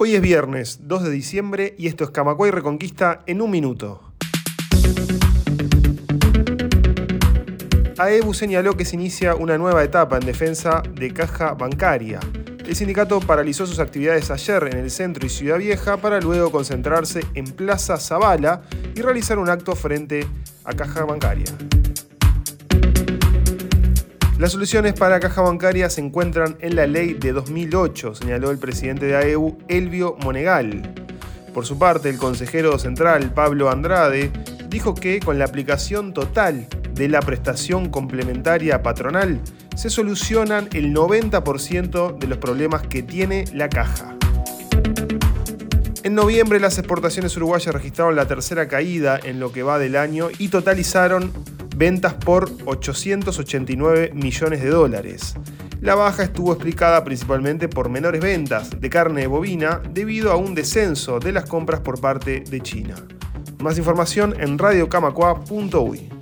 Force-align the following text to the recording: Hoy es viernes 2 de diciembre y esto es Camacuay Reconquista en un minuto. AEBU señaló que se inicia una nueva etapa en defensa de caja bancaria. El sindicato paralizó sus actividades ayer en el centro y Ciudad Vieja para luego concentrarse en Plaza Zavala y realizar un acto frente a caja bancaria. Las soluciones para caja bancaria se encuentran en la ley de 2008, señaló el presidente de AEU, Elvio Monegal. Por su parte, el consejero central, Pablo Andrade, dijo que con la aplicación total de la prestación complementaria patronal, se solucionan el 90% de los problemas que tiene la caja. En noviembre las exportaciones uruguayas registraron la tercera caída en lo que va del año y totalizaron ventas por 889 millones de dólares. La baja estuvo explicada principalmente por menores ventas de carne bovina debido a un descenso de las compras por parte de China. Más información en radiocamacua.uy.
Hoy 0.00 0.14
es 0.14 0.20
viernes 0.20 0.78
2 0.82 1.02
de 1.02 1.10
diciembre 1.10 1.74
y 1.76 1.88
esto 1.88 2.04
es 2.04 2.10
Camacuay 2.10 2.52
Reconquista 2.52 3.24
en 3.26 3.42
un 3.42 3.50
minuto. 3.50 4.00
AEBU 7.98 8.32
señaló 8.32 8.76
que 8.76 8.84
se 8.84 8.94
inicia 8.94 9.34
una 9.34 9.58
nueva 9.58 9.82
etapa 9.82 10.16
en 10.16 10.24
defensa 10.24 10.84
de 10.94 11.12
caja 11.12 11.54
bancaria. 11.54 12.20
El 12.64 12.76
sindicato 12.76 13.18
paralizó 13.18 13.66
sus 13.66 13.80
actividades 13.80 14.30
ayer 14.30 14.68
en 14.70 14.78
el 14.78 14.92
centro 14.92 15.26
y 15.26 15.30
Ciudad 15.30 15.58
Vieja 15.58 15.96
para 15.96 16.20
luego 16.20 16.52
concentrarse 16.52 17.26
en 17.34 17.46
Plaza 17.46 17.96
Zavala 17.96 18.62
y 18.94 19.02
realizar 19.02 19.40
un 19.40 19.50
acto 19.50 19.74
frente 19.74 20.28
a 20.62 20.74
caja 20.74 21.06
bancaria. 21.06 21.46
Las 24.38 24.52
soluciones 24.52 24.92
para 24.92 25.18
caja 25.18 25.42
bancaria 25.42 25.90
se 25.90 26.00
encuentran 26.00 26.56
en 26.60 26.76
la 26.76 26.86
ley 26.86 27.14
de 27.14 27.32
2008, 27.32 28.14
señaló 28.14 28.52
el 28.52 28.58
presidente 28.58 29.06
de 29.06 29.16
AEU, 29.16 29.58
Elvio 29.66 30.16
Monegal. 30.22 30.94
Por 31.52 31.66
su 31.66 31.76
parte, 31.76 32.08
el 32.08 32.18
consejero 32.18 32.78
central, 32.78 33.34
Pablo 33.34 33.68
Andrade, 33.68 34.30
dijo 34.68 34.94
que 34.94 35.18
con 35.18 35.40
la 35.40 35.44
aplicación 35.44 36.14
total 36.14 36.68
de 36.92 37.08
la 37.08 37.18
prestación 37.18 37.88
complementaria 37.88 38.80
patronal, 38.80 39.40
se 39.74 39.90
solucionan 39.90 40.68
el 40.72 40.94
90% 40.94 42.16
de 42.16 42.26
los 42.28 42.38
problemas 42.38 42.82
que 42.82 43.02
tiene 43.02 43.44
la 43.52 43.68
caja. 43.68 44.16
En 46.04 46.14
noviembre 46.14 46.60
las 46.60 46.78
exportaciones 46.78 47.36
uruguayas 47.36 47.74
registraron 47.74 48.14
la 48.14 48.28
tercera 48.28 48.68
caída 48.68 49.18
en 49.20 49.40
lo 49.40 49.50
que 49.50 49.64
va 49.64 49.80
del 49.80 49.96
año 49.96 50.28
y 50.38 50.46
totalizaron 50.46 51.32
ventas 51.78 52.14
por 52.14 52.50
889 52.66 54.10
millones 54.12 54.60
de 54.60 54.68
dólares. 54.68 55.36
La 55.80 55.94
baja 55.94 56.24
estuvo 56.24 56.52
explicada 56.52 57.04
principalmente 57.04 57.68
por 57.68 57.88
menores 57.88 58.20
ventas 58.20 58.80
de 58.80 58.90
carne 58.90 59.28
bovina 59.28 59.80
debido 59.88 60.32
a 60.32 60.36
un 60.36 60.56
descenso 60.56 61.20
de 61.20 61.30
las 61.30 61.44
compras 61.44 61.80
por 61.80 62.00
parte 62.00 62.40
de 62.40 62.60
China. 62.60 62.96
Más 63.60 63.78
información 63.78 64.34
en 64.40 64.58
radiocamacua.uy. 64.58 66.17